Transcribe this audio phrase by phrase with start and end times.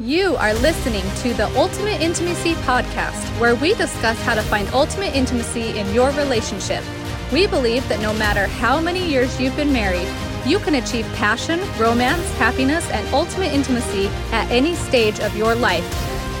[0.00, 5.12] You are listening to the Ultimate Intimacy Podcast, where we discuss how to find ultimate
[5.12, 6.84] intimacy in your relationship.
[7.32, 10.06] We believe that no matter how many years you've been married,
[10.46, 15.84] you can achieve passion, romance, happiness, and ultimate intimacy at any stage of your life.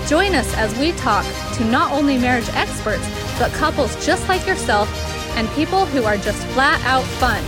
[0.06, 4.88] Join us as we talk to not only marriage experts, but couples just like yourself
[5.36, 7.42] and people who are just flat out fun.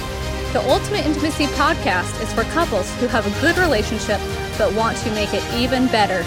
[0.52, 4.20] The Ultimate Intimacy Podcast is for couples who have a good relationship
[4.60, 6.22] but want to make it even better.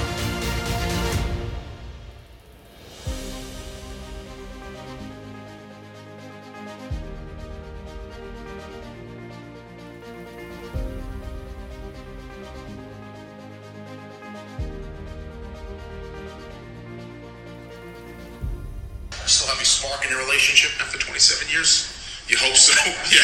[19.28, 21.93] Still have you spark in your relationship after 27 years?
[22.28, 22.73] You hope so?
[23.14, 23.21] yeah.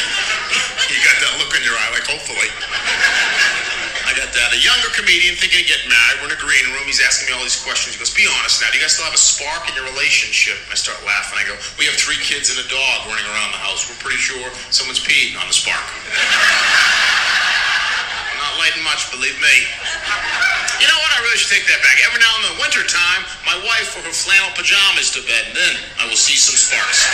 [0.86, 3.69] You got that look in your eye, like hopefully.
[4.10, 4.50] I got that.
[4.50, 6.18] A younger comedian thinking of getting married.
[6.18, 6.82] We're in a green room.
[6.82, 7.94] He's asking me all these questions.
[7.94, 8.66] He goes, Be honest now.
[8.74, 10.58] Do you guys still have a spark in your relationship?
[10.66, 11.38] I start laughing.
[11.38, 13.86] I go, We have three kids and a dog running around the house.
[13.86, 14.42] We're pretty sure
[14.74, 15.86] someone's peeing on the spark.
[18.34, 19.56] I'm not lighting much, believe me.
[20.82, 21.10] You know what?
[21.14, 22.02] I really should take that back.
[22.02, 25.54] Every now and then, winter time, my wife will her flannel pajamas to bed, and
[25.54, 27.06] then I will see some sparks.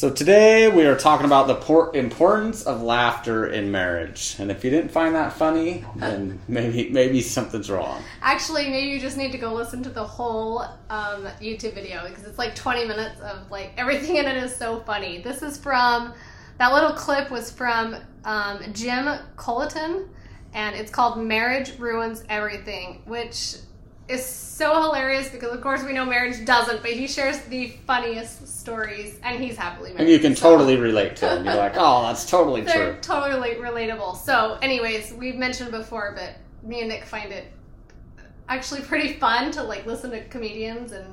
[0.00, 4.34] So today we are talking about the por- importance of laughter in marriage.
[4.38, 8.02] And if you didn't find that funny, then maybe maybe something's wrong.
[8.22, 12.24] Actually, maybe you just need to go listen to the whole um, YouTube video because
[12.24, 15.20] it's like 20 minutes of like everything in it is so funny.
[15.20, 16.14] This is from
[16.56, 20.08] that little clip was from um, Jim Colleton,
[20.54, 23.56] and it's called "Marriage Ruins Everything," which
[24.10, 28.46] is so hilarious because of course we know marriage doesn't, but he shares the funniest
[28.60, 30.02] stories, and he's happily married.
[30.02, 31.44] And you can so- totally relate to him.
[31.44, 33.00] You're like, oh, that's totally they're true.
[33.00, 34.16] totally relatable.
[34.16, 36.34] So, anyways, we've mentioned before, but
[36.68, 37.46] me and Nick find it
[38.48, 41.06] actually pretty fun to like listen to comedians and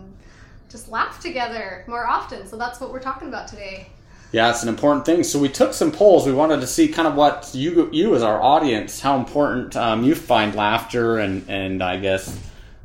[0.70, 2.46] just laugh together more often.
[2.48, 3.88] So that's what we're talking about today.
[4.34, 5.24] Yeah, it's an important thing.
[5.24, 6.26] So we took some polls.
[6.26, 10.04] We wanted to see kind of what you you as our audience, how important um,
[10.04, 12.38] you find laughter and and I guess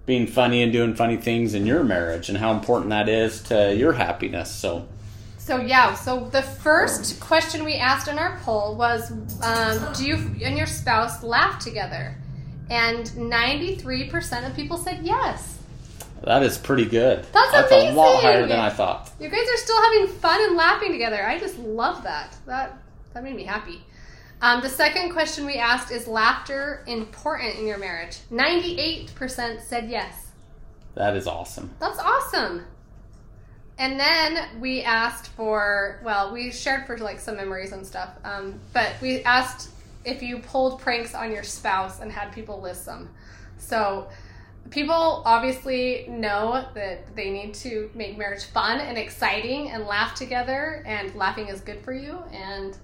[0.05, 3.75] being funny and doing funny things in your marriage, and how important that is to
[3.75, 4.51] your happiness.
[4.51, 4.87] So
[5.39, 9.11] So yeah, so the first question we asked in our poll was,
[9.43, 10.15] um, do you
[10.45, 12.17] and your spouse laugh together?
[12.71, 15.59] And ninety-three percent of people said yes.
[16.25, 17.27] that is pretty good.
[17.33, 19.11] That's a lot higher than I thought.
[19.21, 21.27] You guys are still having fun and laughing together.
[21.27, 22.37] I just love that.
[22.47, 22.79] That
[23.13, 23.83] that made me happy.
[24.43, 28.19] Um, the second question we asked is laughter important in your marriage?
[28.29, 30.33] Ninety-eight percent said yes.
[30.95, 31.71] That is awesome.
[31.79, 32.67] That's awesome.
[33.79, 38.11] And then we asked for well, we shared for like some memories and stuff.
[38.25, 39.71] Um, but we asked
[40.05, 43.11] if you pulled pranks on your spouse and had people list them.
[43.59, 44.09] So
[44.71, 50.83] people obviously know that they need to make marriage fun and exciting and laugh together
[50.85, 52.77] and laughing is good for you and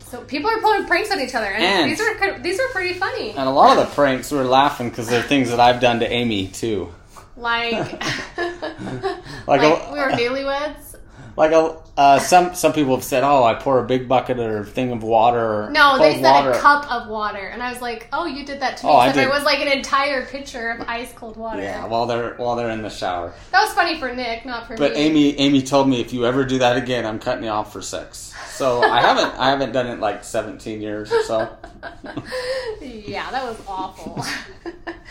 [0.00, 2.94] so people are pulling pranks on each other and, And- these are these are pretty
[2.98, 6.00] funny And a lot of the pranks we're laughing because they're things that I've done
[6.00, 6.92] to Amy too.
[7.36, 7.72] like
[9.46, 10.93] Like, like a, we were newlyweds
[11.36, 14.64] like a uh, some some people have said, "Oh, I pour a big bucket or
[14.64, 16.50] thing of water." Or No, they said water.
[16.50, 18.96] a cup of water, and I was like, "Oh, you did that to me." Oh,
[18.96, 19.24] I did.
[19.24, 21.62] it was like an entire pitcher of ice cold water.
[21.62, 23.32] Yeah, while they're while they're in the shower.
[23.52, 24.96] That was funny for Nick, not for But me.
[24.96, 27.72] But Amy Amy told me if you ever do that again, I'm cutting you off
[27.72, 28.34] for sex.
[28.50, 31.56] So I haven't I haven't done it like 17 years or so.
[32.80, 34.24] yeah, that was awful.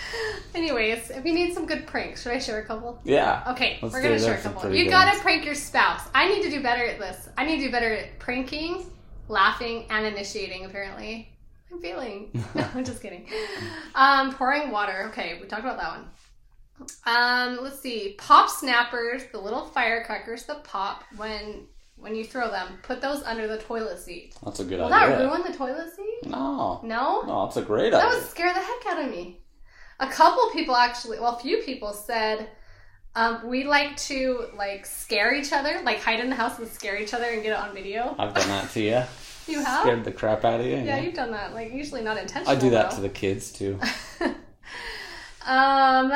[0.56, 3.00] Anyways, if you need some good pranks, should I share a couple?
[3.04, 3.44] Yeah.
[3.50, 4.74] Okay, Let's we're gonna share a couple.
[4.74, 6.02] You gotta prank your spouse.
[6.14, 7.30] I need to do better at this.
[7.38, 8.86] I need to do better at pranking,
[9.28, 10.66] laughing, and initiating.
[10.66, 11.30] Apparently,
[11.72, 12.30] I'm failing.
[12.56, 13.28] no, I'm just kidding.
[13.96, 15.08] Um, pouring water.
[15.10, 16.08] Okay, we talked about that one.
[17.06, 18.16] Um, let's see.
[18.18, 22.80] Pop snappers, the little firecrackers that pop when when you throw them.
[22.84, 24.36] Put those under the toilet seat.
[24.44, 25.18] That's a good Will idea.
[25.18, 26.30] that ruin the toilet seat?
[26.30, 26.82] no.
[26.84, 27.22] No.
[27.22, 28.12] No, that's a great That idea.
[28.12, 29.40] That would scare the heck out of me.
[30.04, 32.50] A couple people actually, well, a few people said
[33.16, 36.98] um, we like to like scare each other, like hide in the house and scare
[36.98, 38.14] each other and get it on video.
[38.20, 39.04] I've done that to you.
[39.46, 39.82] You have?
[39.82, 40.78] Scared the crap out of you.
[40.78, 41.54] yeah, you've done that.
[41.54, 42.56] Like usually not intentional.
[42.56, 42.96] I do that though.
[42.96, 43.78] to the kids too.
[45.46, 46.14] um,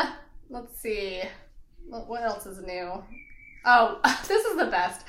[0.50, 1.22] let's see.
[1.90, 3.04] What what else is new?
[3.66, 4.00] Oh,
[4.30, 5.06] this is the best.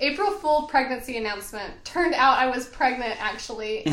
[0.00, 1.72] April Fool pregnancy announcement.
[1.84, 3.84] Turned out I was pregnant actually.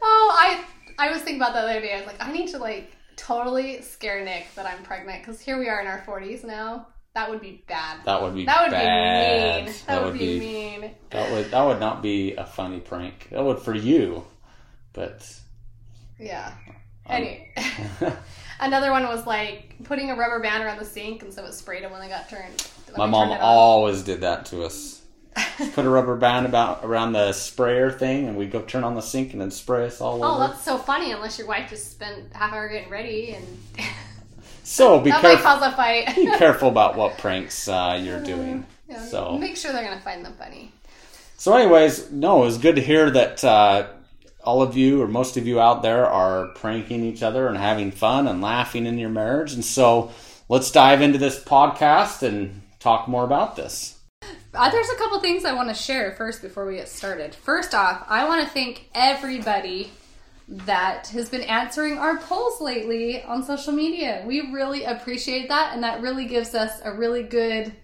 [0.00, 0.64] Oh, I
[0.98, 1.94] I was thinking about that the other day.
[1.94, 5.58] I was like, I need to like totally scare Nick that I'm pregnant because here
[5.58, 6.88] we are in our 40s now.
[7.14, 8.04] That would be bad.
[8.04, 9.64] That would be That would bad.
[9.64, 9.74] be mean.
[9.86, 10.90] That, would be, mean.
[11.10, 13.28] That would that would not be a funny prank.
[13.32, 14.24] That would for you,
[14.92, 15.28] but
[16.18, 16.52] Yeah.
[17.06, 17.48] Um, Any.
[18.60, 21.84] Another one was like putting a rubber band around the sink and so it sprayed
[21.84, 22.68] them when they got turned.
[22.96, 23.48] My mom turned it on.
[23.56, 25.02] always did that to us.
[25.74, 29.00] Put a rubber band about around the sprayer thing, and we'd go turn on the
[29.00, 30.48] sink and then spray us all Oh, over.
[30.48, 33.46] that's so funny unless your wife just spent half hour getting ready and
[34.64, 35.44] So be that might careful.
[35.60, 36.14] cause a fight.
[36.14, 38.66] Be careful about what pranks uh, you're doing.
[38.88, 40.72] Yeah, So make sure they're gonna find them funny.
[41.36, 43.86] So, anyways, no, it was good to hear that uh,
[44.44, 47.92] all of you or most of you out there are pranking each other and having
[47.92, 49.52] fun and laughing in your marriage.
[49.54, 50.10] And so,
[50.48, 53.97] let's dive into this podcast and talk more about this.
[54.54, 57.34] Uh, there's a couple things I want to share first before we get started.
[57.34, 59.90] First off, I want to thank everybody
[60.48, 64.24] that has been answering our polls lately on social media.
[64.26, 67.74] We really appreciate that, and that really gives us a really good.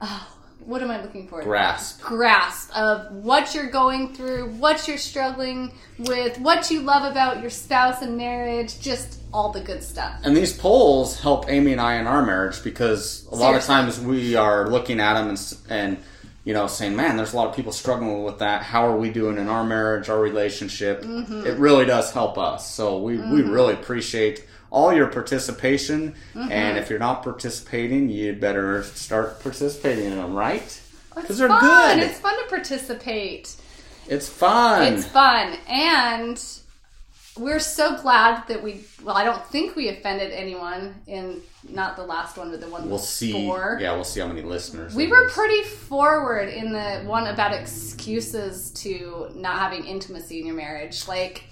[0.00, 1.42] Oh, what am I looking for?
[1.42, 2.00] Grasp.
[2.00, 7.50] grasp of what you're going through, what you're struggling with, what you love about your
[7.50, 10.20] spouse and marriage, just all the good stuff.
[10.24, 14.00] And these polls help Amy and I in our marriage because a lot of times
[14.00, 15.98] we are looking at them and, and
[16.44, 18.62] you know saying, "Man, there's a lot of people struggling with that.
[18.62, 21.46] How are we doing in our marriage, our relationship?" Mm-hmm.
[21.46, 22.72] It really does help us.
[22.72, 26.14] So we we really appreciate all your participation.
[26.34, 26.50] Mm-hmm.
[26.50, 30.80] And if you're not participating, you better start participating in them, right?
[31.14, 31.60] Because It's they're fun.
[31.98, 32.02] good.
[32.02, 33.54] It's fun to participate.
[34.08, 34.92] It's fun.
[34.92, 35.56] It's fun.
[35.68, 36.42] And
[37.38, 42.02] we're so glad that we, well, I don't think we offended anyone in not the
[42.04, 43.32] last one, but the one we'll see.
[43.32, 43.78] before.
[43.80, 44.94] Yeah, we'll see how many listeners.
[44.94, 45.32] We were is.
[45.32, 51.06] pretty forward in the one about excuses to not having intimacy in your marriage.
[51.08, 51.44] Like,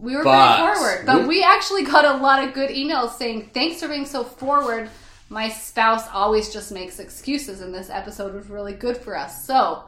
[0.00, 1.06] we were But pretty forward.
[1.06, 4.22] But we- we actually got a lot of good emails saying, thanks for being so
[4.24, 4.88] forward.
[5.30, 9.44] My spouse always just makes excuses, and this episode was really good for us.
[9.46, 9.84] So,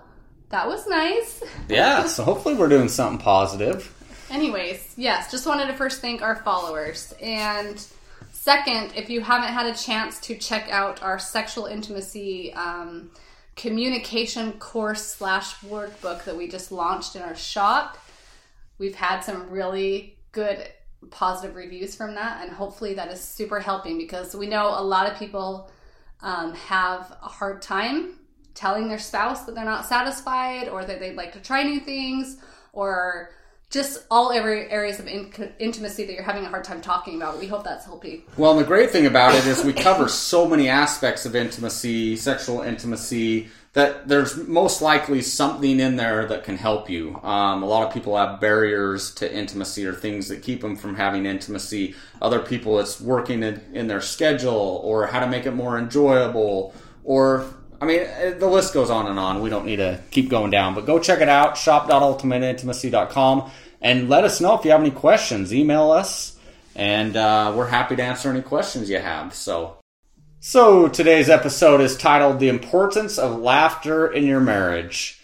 [0.49, 1.43] that was nice.
[1.69, 3.93] Yeah, so hopefully we're doing something positive.
[4.31, 7.14] Anyways, yes, just wanted to first thank our followers.
[7.22, 7.81] And
[8.32, 13.11] second, if you haven't had a chance to check out our sexual intimacy um,
[13.55, 17.99] communication course slash workbook that we just launched in our shop,
[18.78, 20.69] we've had some really good
[21.11, 22.43] positive reviews from that.
[22.43, 25.70] And hopefully that is super helping because we know a lot of people
[26.20, 28.19] um, have a hard time
[28.55, 32.38] telling their spouse that they're not satisfied or that they'd like to try new things
[32.73, 33.31] or
[33.69, 37.38] just all every areas of in- intimacy that you're having a hard time talking about.
[37.38, 38.22] We hope that's helping.
[38.37, 42.62] Well, the great thing about it is we cover so many aspects of intimacy, sexual
[42.62, 47.20] intimacy, that there's most likely something in there that can help you.
[47.23, 50.94] Um, a lot of people have barriers to intimacy or things that keep them from
[50.94, 51.94] having intimacy.
[52.23, 56.75] Other people, it's working in, in their schedule or how to make it more enjoyable
[57.05, 57.44] or
[57.78, 58.00] I mean,
[58.38, 59.43] the list goes on and on.
[59.43, 63.50] We don't need to keep going down, but go check it out, shop.ultimateintimacy.com,
[63.82, 65.52] and let us know if you have any questions.
[65.52, 66.38] Email us,
[66.75, 69.34] and uh, we're happy to answer any questions you have.
[69.34, 69.76] So,
[70.46, 75.20] so today's episode is titled "The Importance of Laughter in Your Marriage."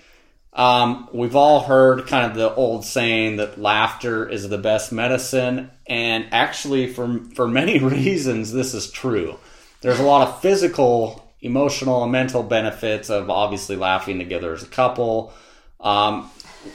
[0.53, 5.71] Um, we've all heard kind of the old saying that laughter is the best medicine,
[5.87, 9.39] and actually, for for many reasons, this is true.
[9.81, 14.67] There's a lot of physical, emotional, and mental benefits of obviously laughing together as a
[14.67, 15.33] couple.
[15.79, 16.33] Um,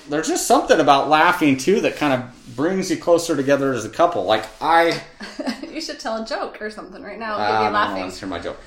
[0.09, 3.89] there's just something about laughing too that kind of brings you closer together as a
[3.89, 4.23] couple.
[4.25, 5.01] Like I,
[5.71, 7.35] you should tell a joke or something right now.
[7.35, 8.01] uh, Get no you one laughing.
[8.01, 8.57] wants to hear my joke.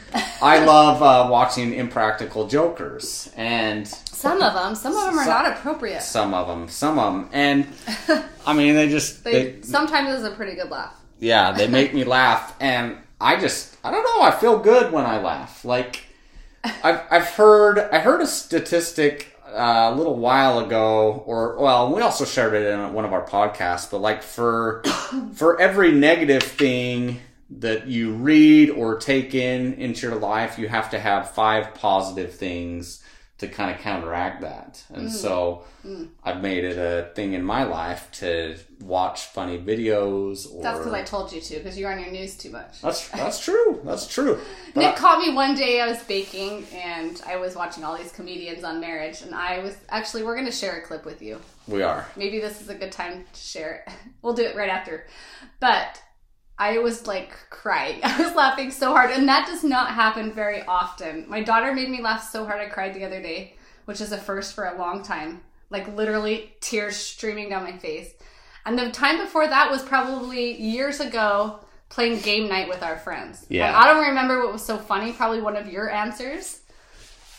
[0.43, 5.45] I love uh, watching Impractical Jokers, and Some of them, some of them are Some-
[5.45, 6.03] not appropriate.
[6.03, 7.67] some of them, some of them, and
[8.47, 10.95] I mean they just They, they, sometimes it's a pretty good laugh.
[11.19, 15.05] yeah they make me laugh, and I just I don't know I feel good when
[15.05, 15.65] I laugh.
[15.65, 16.05] Like
[16.63, 22.01] I've I've heard I heard a statistic uh, a little while ago, or well, we
[22.03, 23.91] also shared it in one of our podcasts.
[23.91, 24.83] But like for
[25.35, 27.21] for every negative thing
[27.59, 32.35] that you read or take in into your life, you have to have five positive
[32.35, 33.03] things
[33.41, 34.85] to kind of counteract that.
[34.93, 35.11] And mm.
[35.11, 36.11] so mm.
[36.23, 40.55] I've made it a thing in my life to watch funny videos.
[40.55, 42.83] Or That's because I told you to, because you're on your news too much.
[42.83, 43.81] that's that's true.
[43.85, 44.39] That's true.
[44.75, 45.81] But Nick I- caught me one day.
[45.81, 49.77] I was baking, and I was watching all these comedians on marriage, and I was
[49.89, 51.41] actually we're going to share a clip with you.
[51.67, 52.07] we are.
[52.15, 53.93] Maybe this is a good time to share it.
[54.23, 55.07] We'll do it right after.
[55.61, 56.01] But
[56.61, 58.01] I was like crying.
[58.05, 61.25] I was laughing so hard, and that does not happen very often.
[61.27, 63.55] My daughter made me laugh so hard I cried the other day,
[63.87, 65.41] which is a first for a long time.
[65.71, 68.13] Like literally tears streaming down my face.
[68.67, 73.47] And the time before that was probably years ago playing game night with our friends.
[73.49, 73.69] Yeah.
[73.69, 76.61] And I don't remember what was so funny, probably one of your answers.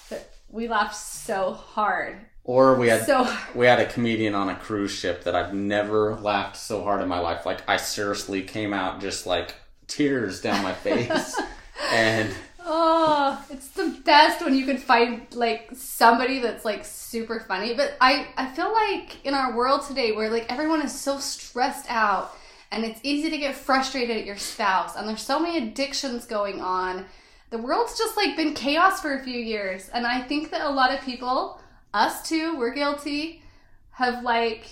[0.09, 2.17] But we laughed so hard.
[2.43, 6.15] Or we had So- we had a comedian on a cruise ship that I've never
[6.15, 7.45] laughed so hard in my life.
[7.45, 9.53] Like I seriously came out just like
[9.87, 11.39] tears down my face.
[11.91, 12.33] and
[12.63, 17.73] Oh, it's the best when you can find like somebody that's like super funny.
[17.73, 21.85] But I I feel like in our world today where like everyone is so stressed
[21.89, 22.35] out
[22.71, 26.59] and it's easy to get frustrated at your spouse and there's so many addictions going
[26.61, 27.05] on.
[27.51, 30.69] The world's just like been chaos for a few years and I think that a
[30.69, 31.59] lot of people,
[31.93, 33.41] us too, we're guilty,
[33.91, 34.65] have like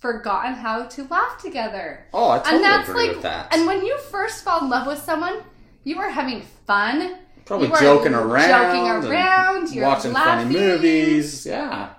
[0.00, 2.06] forgotten how to laugh together.
[2.12, 3.54] oh, I totally and that's agree like with that.
[3.54, 5.42] and when you first fall in love with someone,
[5.84, 7.18] you are having fun.
[7.44, 10.52] Probably you joking around, joking around, you're watching laughing.
[10.52, 11.44] funny movies.
[11.46, 11.90] Yeah.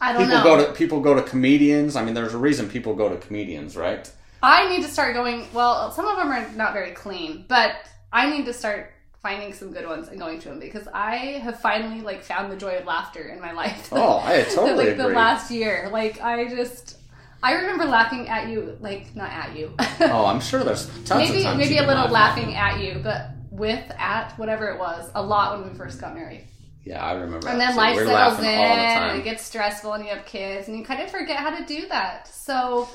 [0.00, 0.44] I don't People know.
[0.44, 1.94] go to people go to comedians.
[1.96, 4.10] I mean, there's a reason people go to comedians, right?
[4.42, 5.46] I need to start going.
[5.52, 7.76] Well, some of them are not very clean, but
[8.12, 8.92] I need to start
[9.22, 12.56] finding some good ones and going to them because I have finally like found the
[12.56, 13.88] joy of laughter in my life.
[13.92, 16.98] Oh, I totally like the last year, like I just.
[17.44, 19.74] I remember laughing at you, like not at you.
[20.00, 24.32] Oh, I'm sure there's tons maybe maybe a little laughing at you, but with at
[24.38, 26.46] whatever it was, a lot when we first got married.
[26.84, 27.48] Yeah, I remember.
[27.48, 30.10] And that then life settles in, laughing all the and it gets stressful, and you
[30.10, 32.28] have kids, and you kind of forget how to do that.
[32.28, 32.88] So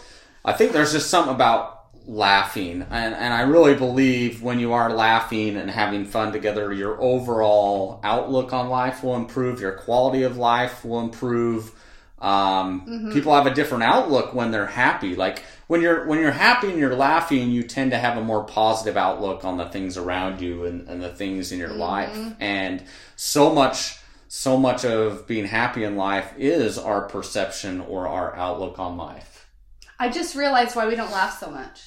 [0.45, 4.89] I think there's just something about laughing, and and I really believe when you are
[4.93, 9.59] laughing and having fun together, your overall outlook on life will improve.
[9.61, 11.71] Your quality of life will improve.
[12.19, 13.11] Um, Mm-hmm.
[13.13, 15.15] People have a different outlook when they're happy.
[15.15, 18.43] Like when you're when you're happy and you're laughing, you tend to have a more
[18.45, 21.79] positive outlook on the things around you and, and the things in your Mm-hmm.
[21.79, 22.33] life.
[22.39, 22.83] And
[23.15, 23.99] so much
[24.29, 29.47] so much of being happy in life is our perception or our outlook on life.
[29.99, 31.81] I just realized why we don't laugh so much.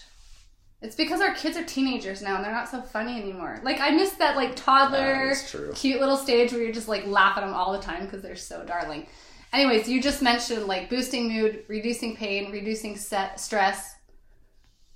[0.82, 3.60] It's because our kids are teenagers now and they're not so funny anymore.
[3.62, 5.72] Like I miss that like toddler, true.
[5.74, 8.36] cute little stage where you're just like laugh at them all the time because they're
[8.36, 9.06] so darling.
[9.52, 13.94] Anyways, you just mentioned like boosting mood, reducing pain, reducing set stress.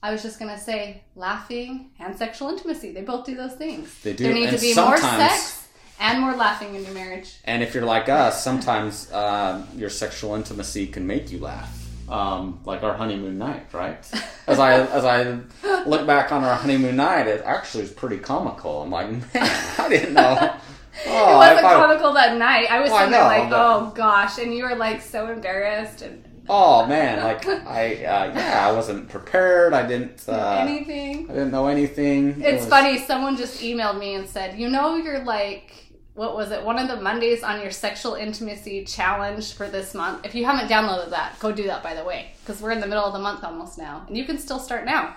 [0.03, 2.93] I was just gonna say laughing and sexual intimacy.
[2.93, 3.95] They both do those things.
[4.03, 5.69] They do, There needs and to be more sex
[6.01, 7.37] and more laughing in your marriage.
[7.45, 11.84] And if you're like us, sometimes um, your sexual intimacy can make you laugh.
[12.09, 13.99] Um, like our honeymoon night, right?
[14.47, 15.39] As I as I
[15.87, 18.83] look back on our honeymoon night, it actually was pretty comical.
[18.83, 20.55] I'm like, man, I didn't know.
[21.09, 22.71] Oh, it wasn't I- comical that night.
[22.71, 25.29] I was Well, I there know, like, but- oh gosh, and you were like so
[25.29, 29.73] embarrassed and oh man, like I uh, yeah, I wasn't prepared.
[29.75, 30.23] I didn't.
[30.29, 31.29] Uh, anything.
[31.29, 32.41] I didn't know anything.
[32.41, 32.99] It It's was- funny.
[32.99, 35.73] Someone just emailed me and said, "You know, you're like,
[36.15, 36.65] what was it?
[36.65, 40.25] One of the Mondays on your sexual intimacy challenge for this month.
[40.25, 41.83] If you haven't downloaded that, go do that.
[41.83, 44.25] By the way, because we're in the middle of the month almost now, and you
[44.25, 45.17] can still start now.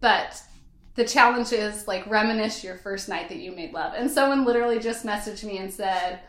[0.00, 0.40] But
[0.94, 3.94] the challenge is like reminisce your first night that you made love.
[3.96, 6.20] And someone literally just messaged me and said."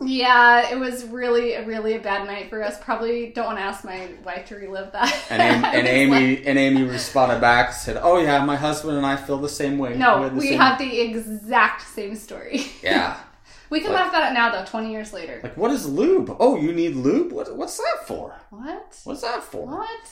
[0.00, 2.78] Yeah, it was really, really a bad night for us.
[2.80, 5.12] Probably don't want to ask my wife to relive that.
[5.28, 9.16] And, Am- and Amy and Amy responded back said, "Oh yeah, my husband and I
[9.16, 9.96] feel the same way.
[9.96, 12.66] No, we same- have the exact same story.
[12.82, 13.16] yeah."
[13.70, 15.40] We can Like- laugh at it now, though, 20 years later.
[15.42, 16.34] Like, what is lube?
[16.40, 17.32] Oh, you need lube?
[17.32, 18.34] What, what's that for?
[18.48, 18.98] What?
[19.04, 19.66] What's that for?
[19.66, 20.08] What?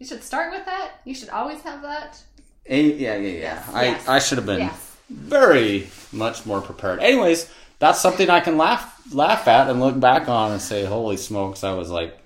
[0.00, 0.90] You should start with that.
[1.04, 2.20] You should always have that.
[2.66, 3.62] A- yeah, yeah, yeah.
[3.72, 4.08] I, yes.
[4.08, 4.96] I should have been Yes.
[5.08, 6.98] very much more prepared.
[6.98, 11.16] Anyways, that's something I can laugh laugh at and look back on and say, "Holy
[11.16, 12.18] smokes!" I was like,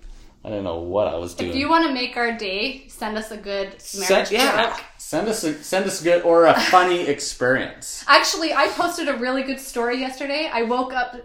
[0.44, 1.50] I didn't know what I was doing.
[1.50, 4.84] If you want to make our day, send us a good marriage Send, yeah, joke.
[4.96, 8.04] send us a, send us a good or a funny experience.
[8.08, 10.48] Actually, I posted a really good story yesterday.
[10.50, 11.16] I woke up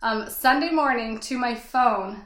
[0.00, 2.24] um, Sunday morning to my phone,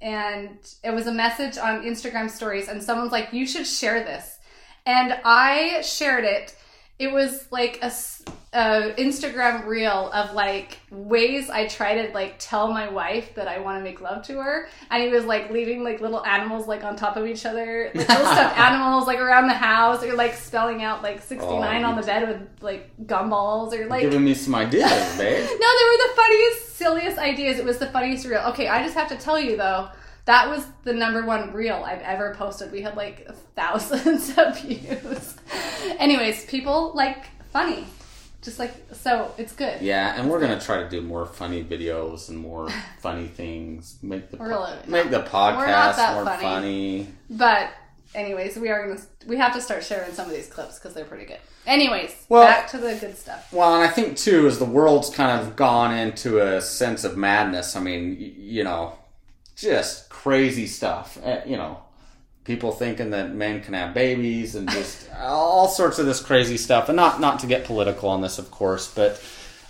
[0.00, 4.38] and it was a message on Instagram stories, and someone's like, "You should share this,"
[4.86, 6.56] and I shared it.
[6.98, 7.90] It was like a
[8.96, 13.78] Instagram reel of like ways I try to like tell my wife that I want
[13.78, 16.94] to make love to her, and he was like leaving like little animals like on
[16.94, 20.82] top of each other, like little stuffed animals like around the house, or like spelling
[20.84, 24.34] out like sixty nine Oh, on the bed with like gumballs, or like Giving me
[24.34, 25.40] some ideas, babe.
[25.42, 27.58] no, they were the funniest, silliest ideas.
[27.58, 28.42] It was the funniest reel.
[28.50, 29.88] Okay, I just have to tell you though,
[30.26, 32.72] that was the number one reel I've ever posted.
[32.72, 35.36] We had like thousands of views.
[35.98, 37.86] Anyways, people like funny.
[38.42, 39.80] Just like so it's good.
[39.80, 42.68] Yeah, and we're gonna try to do more funny videos and more
[43.00, 43.98] funny things.
[44.02, 46.42] Make the really- make the podcast more funny.
[46.42, 47.08] funny.
[47.30, 47.70] But
[48.14, 51.06] anyways, we are gonna we have to start sharing some of these clips because they're
[51.06, 51.38] pretty good.
[51.66, 53.50] Anyways, Well- back to the good stuff.
[53.50, 57.16] Well, and I think too, is the world's kind of gone into a sense of
[57.16, 57.76] madness.
[57.76, 58.92] I mean, y- you know,
[59.56, 61.18] just crazy stuff.
[61.24, 61.78] Uh, you know,
[62.44, 66.88] people thinking that men can have babies and just all sorts of this crazy stuff.
[66.88, 69.22] And not not to get political on this, of course, but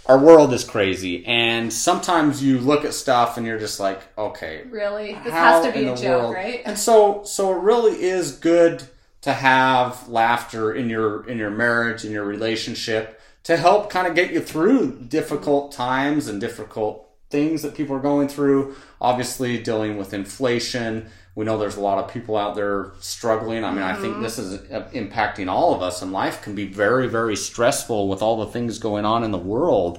[0.06, 4.62] our world is crazy, and sometimes you look at stuff and you're just like, okay,
[4.68, 5.14] Really?
[5.24, 6.34] This has to be in a the joke, world?
[6.34, 6.60] right?
[6.66, 8.82] And so, so it really is good
[9.22, 14.14] to have laughter in your in your marriage in your relationship to help kind of
[14.14, 18.76] get you through difficult times and difficult things that people are going through.
[19.00, 21.08] Obviously, dealing with inflation.
[21.34, 23.64] We know there's a lot of people out there struggling.
[23.64, 26.66] I mean, I think this is uh, impacting all of us, and life can be
[26.66, 29.98] very, very stressful with all the things going on in the world.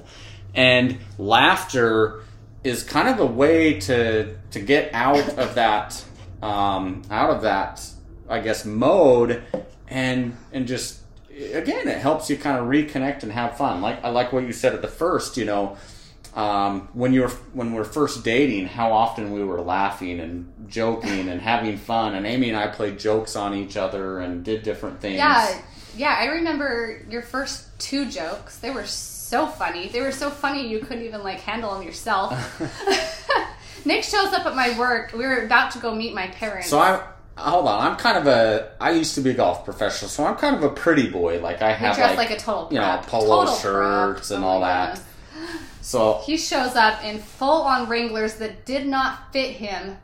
[0.54, 2.22] And laughter
[2.64, 6.02] is kind of a way to to get out of that
[6.42, 7.86] um, out of that
[8.28, 9.42] I guess mode
[9.88, 11.00] and and just
[11.30, 14.52] again it helps you kind of reconnect and have fun like I like what you
[14.52, 15.76] said at the first you know
[16.36, 20.52] um, when you were when we are first dating how often we were laughing and
[20.68, 24.62] joking and having fun and Amy and I played jokes on each other and did
[24.62, 25.58] different things Yeah,
[25.96, 26.16] yeah.
[26.20, 28.58] I remember your first two jokes.
[28.58, 29.88] They were so funny.
[29.88, 32.32] They were so funny you couldn't even like handle them yourself.
[33.86, 35.12] Nick shows up at my work.
[35.12, 36.68] We were about to go meet my parents.
[36.68, 37.02] So I
[37.36, 37.86] hold on.
[37.86, 38.72] I'm kind of a.
[38.80, 41.40] I used to be a golf professional, so I'm kind of a pretty boy.
[41.40, 44.36] Like I have like, like, a total you know polo Total shirts prep.
[44.36, 44.94] and Oh all that.
[44.96, 45.12] goodness.
[45.80, 49.96] So He shows up in full on Wranglers that did not fit him.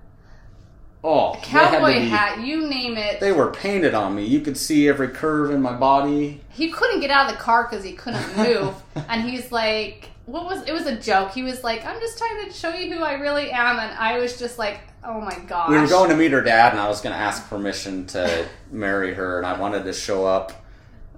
[1.04, 3.18] oh, Cowboy be- hat, you name it.
[3.20, 4.24] They were painted on me.
[4.24, 6.40] You could see every curve in my body.
[6.50, 8.74] he couldn't get out of the car because he couldn't move
[9.08, 12.44] and he's like what was it was a joke he was like i'm just trying
[12.46, 15.68] to show you who i really am and i was just like oh my gosh
[15.68, 18.46] We were going to meet her dad, and I was going to ask permission to
[18.70, 20.61] marry her, and I wanted to show up.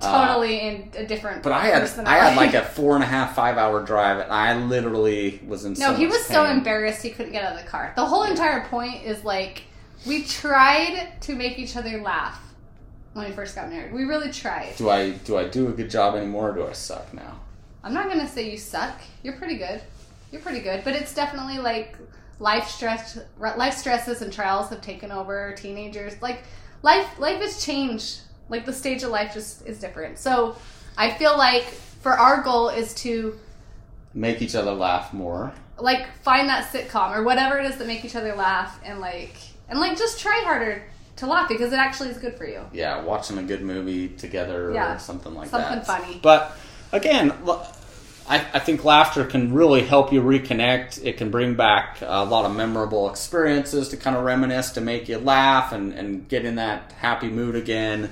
[0.04, 3.06] Uh, totally in a different But I had I had like a four and a
[3.06, 5.73] half five hour drive, and I literally was in.
[5.75, 8.25] no so he was so embarrassed he couldn't get out of the car the whole
[8.25, 9.62] entire point is like
[10.06, 12.40] we tried to make each other laugh
[13.14, 15.90] when we first got married we really tried Do I do I do a good
[15.90, 17.40] job anymore, or do I suck now?
[17.82, 18.99] I'm not gonna say you suck.
[19.23, 19.82] You're pretty good.
[20.32, 21.96] You're pretty good, but it's definitely like
[22.40, 25.54] life stress, life stresses and trials have taken over.
[25.56, 26.42] Teenagers, like
[26.82, 28.20] life, life has changed.
[28.49, 30.19] Like the stage of life just is different.
[30.19, 30.57] So
[30.99, 33.39] I feel like for our goal is to
[34.13, 35.52] Make each other laugh more.
[35.78, 39.35] like find that sitcom or whatever it is that make each other laugh and like
[39.69, 40.83] and like just try harder
[41.17, 42.61] to laugh because it actually is good for you.
[42.73, 45.87] yeah, watching a good movie together Yeah, or something like something that.
[45.87, 46.21] Something funny.
[46.23, 46.57] But
[46.93, 47.33] again,
[48.28, 51.04] I, I, think laughter can really help you reconnect.
[51.04, 55.09] It can bring back a lot of memorable experiences to kind of reminisce, to make
[55.09, 58.11] you laugh and, and get in that happy mood again.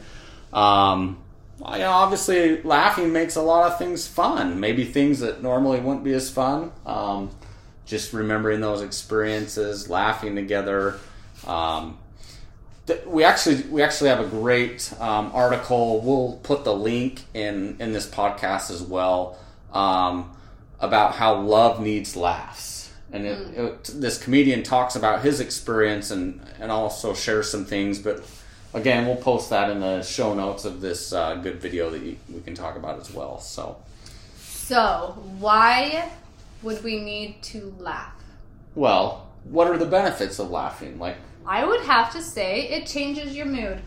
[0.53, 1.19] Um,
[1.59, 4.59] you know, obviously, laughing makes a lot of things fun.
[4.59, 6.73] Maybe things that normally wouldn't be as fun.
[6.85, 7.31] Um,
[7.87, 10.99] just remembering those experiences, laughing together.
[11.47, 11.99] Um,
[12.87, 16.01] th- we actually we actually have a great um, article.
[16.01, 19.39] We'll put the link in in this podcast as well
[19.73, 20.33] um,
[20.81, 22.91] about how love needs laughs.
[23.13, 27.99] And it, it, this comedian talks about his experience and and also shares some things.
[27.99, 28.25] But
[28.75, 32.17] again, we'll post that in the show notes of this uh, good video that you,
[32.33, 33.39] we can talk about as well.
[33.41, 33.77] So
[34.37, 36.11] So why
[36.63, 38.15] would we need to laugh?
[38.75, 40.99] well, what are the benefits of laughing?
[40.99, 43.81] Like I would have to say it changes your mood.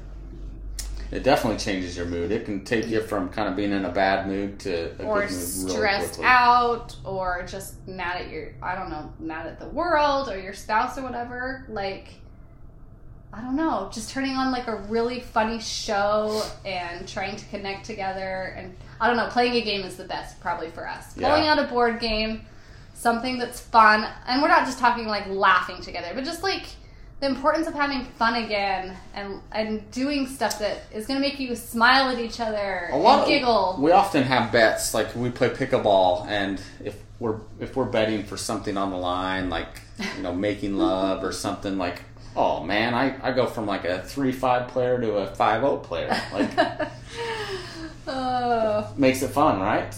[1.11, 2.31] it definitely changes your mood.
[2.31, 5.21] It can take you from kind of being in a bad mood to a or
[5.21, 6.25] good mood stressed quickly.
[6.25, 10.53] out or just mad at your I don't know, mad at the world or your
[10.53, 11.65] spouse or whatever.
[11.69, 12.09] Like
[13.35, 17.85] I don't know, just turning on like a really funny show and trying to connect
[17.85, 21.17] together and I don't know, playing a game is the best probably for us.
[21.17, 21.29] Yeah.
[21.29, 22.45] Pulling out a board game,
[22.93, 26.63] something that's fun, and we're not just talking like laughing together, but just like
[27.19, 31.39] the importance of having fun again and and doing stuff that is going to make
[31.39, 33.77] you smile at each other a lot and of- giggle.
[33.79, 38.35] we often have bets like we play pickleball and if we're if we're betting for
[38.35, 39.81] something on the line like
[40.17, 42.01] you know making love or something like
[42.35, 46.89] oh man i, I go from like a 3-5 player to a 5-0 player like
[48.07, 49.95] Oh, makes it fun right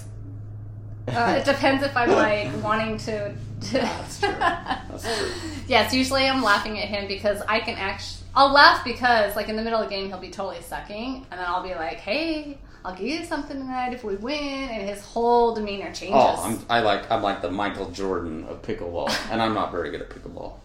[1.09, 3.33] uh, it depends if I'm like wanting to.
[3.61, 4.29] to That's true.
[4.39, 5.31] That's true.
[5.65, 8.25] yes, usually I'm laughing at him because I can actually.
[8.35, 11.39] I'll laugh because, like, in the middle of the game, he'll be totally sucking, and
[11.39, 14.37] then I'll be like, "Hey, I'll give you something tonight if we win,"
[14.69, 16.11] and his whole demeanor changes.
[16.15, 19.91] oh I'm, i like i'm like the michael jordan of pickleball and i'm not very
[19.91, 20.55] good at pickleball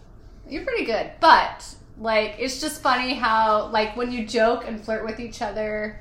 [0.49, 1.65] You're pretty good, but
[1.99, 5.99] like, it's just funny how, like, when you joke and flirt with each other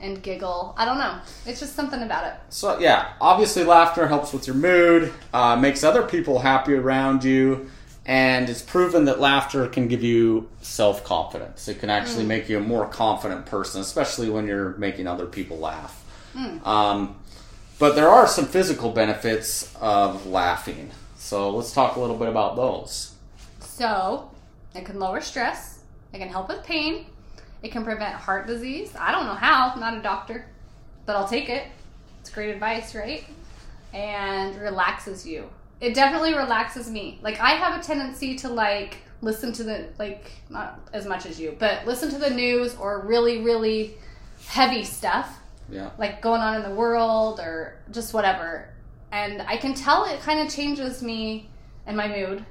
[0.00, 0.74] and giggle.
[0.78, 1.18] I don't know.
[1.44, 2.34] It's just something about it.
[2.48, 7.70] So yeah, obviously laughter helps with your mood, uh, makes other people happy around you,
[8.06, 11.68] and it's proven that laughter can give you self confidence.
[11.68, 15.58] It can actually make you a more confident person, especially when you're making other people
[15.58, 16.02] laugh.
[16.64, 17.16] Um,
[17.78, 20.90] But there are some physical benefits of laughing.
[21.16, 23.09] So let's talk a little bit about those.
[23.80, 24.30] So,
[24.74, 25.78] it can lower stress.
[26.12, 27.06] It can help with pain.
[27.62, 28.94] It can prevent heart disease.
[28.94, 29.70] I don't know how.
[29.72, 30.44] I'm not a doctor,
[31.06, 31.64] but I'll take it.
[32.20, 33.24] It's great advice, right?
[33.94, 35.48] And relaxes you.
[35.80, 37.20] It definitely relaxes me.
[37.22, 41.40] Like I have a tendency to like listen to the like not as much as
[41.40, 43.94] you, but listen to the news or really really
[44.46, 45.38] heavy stuff
[45.70, 45.88] Yeah.
[45.96, 48.68] like going on in the world or just whatever.
[49.10, 51.48] And I can tell it kind of changes me
[51.86, 52.44] and my mood.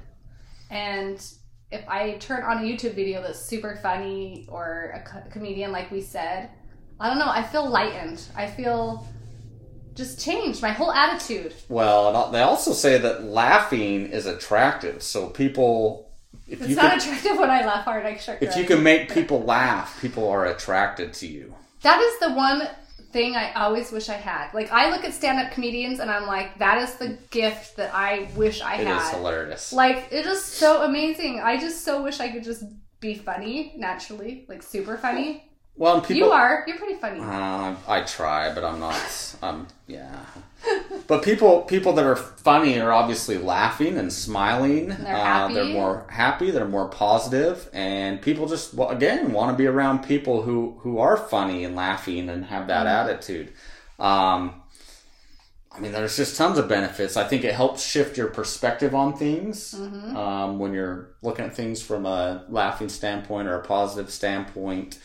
[0.70, 1.22] And
[1.70, 5.90] if I turn on a YouTube video that's super funny or a co- comedian, like
[5.90, 6.50] we said,
[6.98, 8.22] I don't know, I feel lightened.
[8.36, 9.06] I feel
[9.94, 10.62] just changed.
[10.62, 11.54] My whole attitude.
[11.68, 15.02] Well, and they also say that laughing is attractive.
[15.02, 16.10] So people,
[16.46, 18.06] if It's you not can, attractive when I laugh hard.
[18.06, 21.54] I sure if you can make people laugh, people are attracted to you.
[21.82, 22.68] That is the one
[23.12, 24.52] thing I always wish I had.
[24.54, 28.28] Like I look at stand-up comedians and I'm like, that is the gift that I
[28.36, 29.02] wish I It had.
[29.02, 29.72] is hilarious.
[29.72, 31.40] Like it is so amazing.
[31.40, 32.64] I just so wish I could just
[33.00, 35.44] be funny naturally, like super funny.
[35.76, 36.16] Well, people.
[36.16, 36.64] you are.
[36.66, 37.20] You're pretty funny.
[37.20, 39.36] Uh, I try, but I'm not.
[39.42, 40.14] Um, yeah.
[41.06, 44.88] But people, people that are funny are obviously laughing and smiling.
[44.88, 45.54] They're uh, happy.
[45.54, 46.50] They're more happy.
[46.52, 50.98] They're more positive, and people just well, again want to be around people who who
[50.98, 53.10] are funny and laughing and have that Mm-hmm.
[53.10, 53.52] attitude.
[53.98, 54.62] Um,
[55.72, 57.16] I mean, there's just tons of benefits.
[57.16, 60.16] I think it helps shift your perspective on things Mm-hmm.
[60.16, 64.98] um, when you're looking at things from a laughing standpoint or a positive standpoint.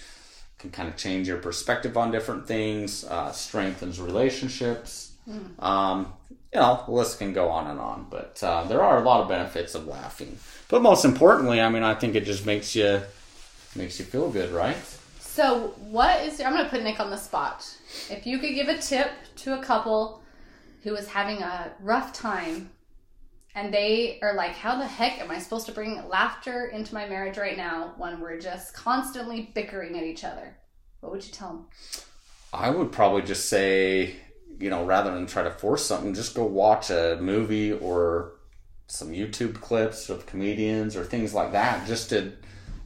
[0.60, 5.12] Can kind of change your perspective on different things, uh, strengthens relationships.
[5.60, 6.14] Um,
[6.54, 9.22] you know, the list can go on and on, but uh, there are a lot
[9.22, 10.38] of benefits of laughing.
[10.70, 13.02] But most importantly, I mean, I think it just makes you
[13.76, 14.78] makes you feel good, right?
[15.20, 16.40] So, what is?
[16.40, 17.70] I'm gonna put Nick on the spot.
[18.10, 20.22] If you could give a tip to a couple
[20.84, 22.70] who is having a rough time,
[23.54, 27.08] and they are like, "How the heck am I supposed to bring laughter into my
[27.08, 30.58] marriage right now when we're just constantly bickering at each other?"
[31.02, 31.66] What would you tell them?
[32.54, 34.16] I would probably just say,
[34.60, 38.34] you know, rather than try to force something, just go watch a movie or
[38.88, 42.34] some YouTube clips of comedians or things like that, just to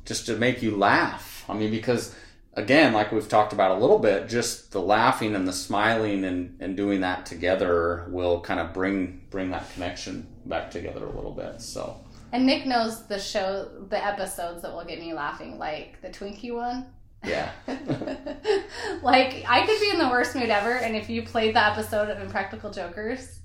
[0.06, 1.46] just to make you laugh.
[1.48, 2.16] I mean, because
[2.54, 6.58] again, like we've talked about a little bit, just the laughing and the smiling and,
[6.60, 11.34] and doing that together will kind of bring bring that connection back together a little
[11.34, 11.62] bit.
[11.62, 11.98] So
[12.32, 16.54] And Nick knows the show, the episodes that will get me laughing, like the Twinkie
[16.54, 16.88] one.
[17.24, 17.52] Yeah.
[19.02, 22.10] like I could be in the worst mood ever, and if you played the episode
[22.10, 23.40] of Impractical Jokers,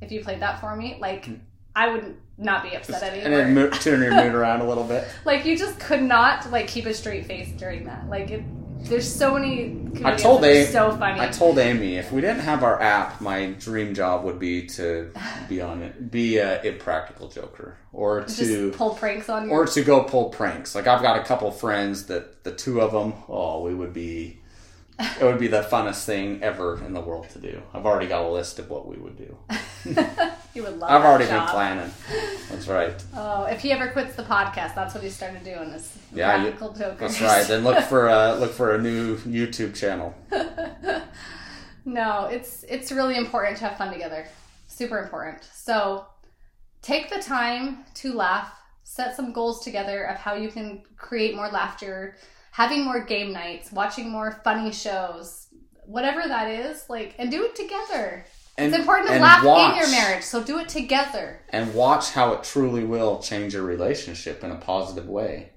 [0.00, 1.34] if you played that for me, like hmm.
[1.76, 3.38] I would not be upset and anymore.
[3.38, 5.06] then mo- turn your mood around a little bit.
[5.24, 8.08] like you just could not like keep a straight face during that.
[8.08, 8.44] Like it,
[8.84, 9.76] there's so many.
[10.04, 11.20] I told Amy, so funny.
[11.20, 15.10] I told Amy if we didn't have our app, my dream job would be to
[15.48, 19.50] be on it, be a impractical joker, or just to pull pranks on you.
[19.50, 20.74] or to go pull pranks.
[20.74, 24.40] Like I've got a couple friends that the two of them, oh, we would be,
[24.98, 27.60] it would be the funnest thing ever in the world to do.
[27.72, 29.36] I've already got a list of what we would do.
[30.54, 30.90] you would love.
[30.90, 31.46] I've that already job.
[31.46, 31.90] been planning.
[32.50, 33.04] That's right.
[33.16, 35.70] Oh, if he ever quits the podcast, that's what he started doing.
[35.70, 36.98] Is Yeah, you- Jokers.
[36.98, 37.46] That's right.
[37.46, 40.14] Then look for a look for a new YouTube channel.
[41.86, 44.26] No, it's it's really important to have fun together.
[44.66, 45.44] Super important.
[45.52, 46.06] So
[46.82, 48.52] take the time to laugh,
[48.84, 52.16] set some goals together of how you can create more laughter,
[52.54, 55.48] having more game nights, watching more funny shows,
[55.86, 58.24] whatever that is, like and do it together.
[58.56, 61.40] And, It's important to laugh watch, in your marriage, so do it together.
[61.48, 65.50] and watch how it truly will change your relationship in a positive way.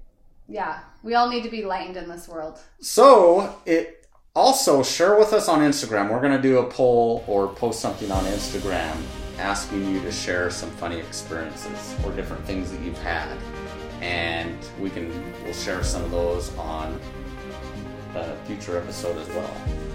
[0.48, 0.80] Yeah.
[1.04, 2.58] We all need to be lightened in this world.
[2.80, 6.10] So it also share with us on Instagram.
[6.10, 8.96] We're gonna do a poll or post something on Instagram
[9.38, 13.28] asking you to share some funny experiences or different things that you've had,
[14.00, 15.10] and we can
[15.44, 17.00] we'll share some of those on
[18.14, 19.87] a future episode as well.